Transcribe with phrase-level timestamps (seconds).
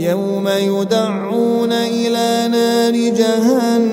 [0.00, 3.90] يوم يدعون إلى نار جهنم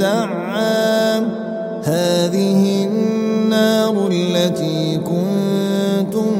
[0.00, 1.18] دعا.
[1.84, 6.32] هذه النار التي كنتم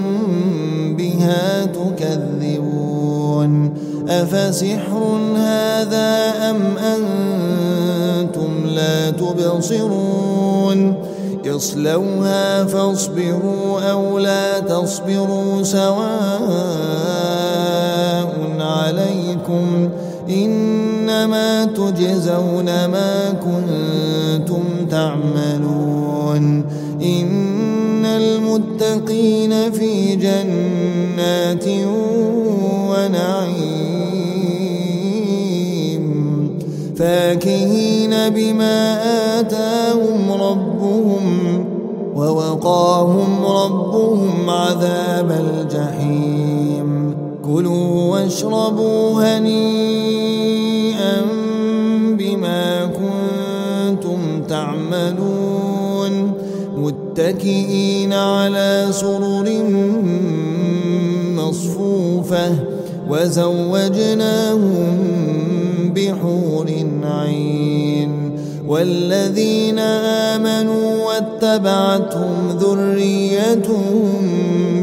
[0.97, 3.53] بها تكذبون.
[4.09, 10.95] أفسحر هذا أم أنتم لا تبصرون؟
[11.51, 17.07] اصلوها فاصبروا أو لا تصبروا سواء
[18.61, 19.89] عليكم
[20.29, 26.65] إنما تجزون ما كنتم تعملون
[27.03, 31.65] إن المتقين في جنات
[32.89, 33.87] ونعيم
[36.97, 38.99] فاكهين بما
[39.41, 40.76] آتاهم ربهم
[42.27, 47.17] ووقاهم ربهم عذاب الجحيم.
[47.45, 51.23] كلوا واشربوا هنيئا
[52.19, 56.33] بما كنتم تعملون.
[56.77, 59.65] متكئين على سرر
[61.37, 62.55] مصفوفة
[63.11, 64.99] وزوجناهم
[65.95, 66.67] بحور
[67.05, 67.86] عين.
[68.69, 74.23] والذين آمنوا واتبعتهم ذريتهم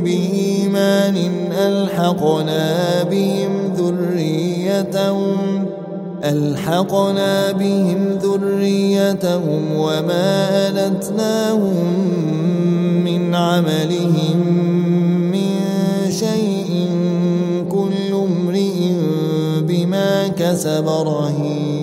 [0.03, 1.17] بإيمان
[1.51, 5.65] ألحقنا بهم ذريتهم
[6.23, 11.85] ألحقنا بهم ذريتهم وما ألتناهم
[13.03, 14.37] من عملهم
[15.31, 15.51] من
[16.11, 16.87] شيء
[17.71, 18.93] كل امرئ
[19.61, 21.82] بما كسب رهين.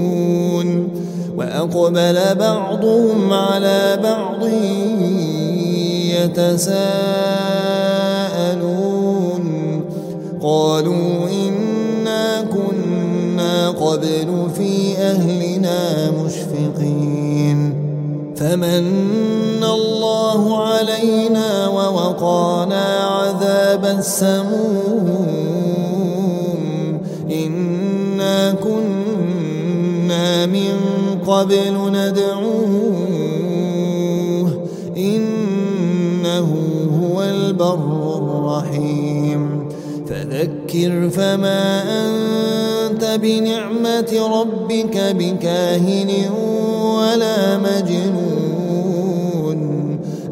[1.41, 4.45] وأقبل بعضهم على بعض
[6.21, 7.01] يتساءلون.
[10.41, 17.73] قالوا إنا كنا قبل في أهلنا مشفقين.
[18.35, 25.07] فمن الله علينا ووقانا عذاب السموم.
[27.31, 31.00] إنا كنا من
[31.31, 33.27] قبل ندعوه
[34.97, 36.49] إنه
[37.01, 39.41] هو البر الرحيم.
[40.07, 44.11] فذكر فما أنت بنعمة
[44.41, 46.11] ربك بكاهن
[46.97, 48.39] ولا مجنون.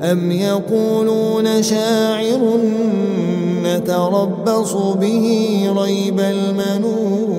[0.01, 2.59] أم يقولون شاعر
[3.63, 5.25] نتربص به
[5.77, 7.38] ريب المنون.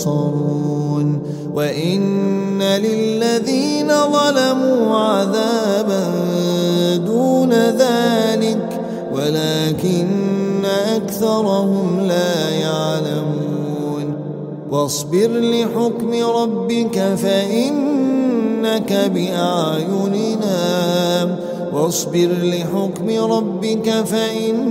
[0.00, 1.22] ينصرون
[1.54, 6.04] وإن للذين ظلموا عذابا
[6.96, 8.80] دون ذلك
[9.12, 10.64] ولكن
[10.96, 14.14] أكثرهم لا يعلمون
[14.70, 20.58] واصبر لحكم ربك فإنك بأعيننا
[21.72, 24.66] واصبر لحكم ربك فإنك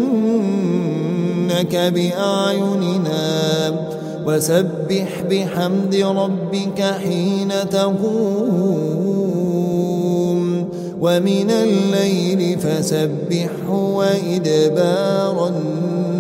[1.76, 3.20] بأعيننا
[4.30, 9.10] وسبح بحمد ربك حين تقوم.
[11.02, 16.19] ومن الليل فسبحه وإدبار النار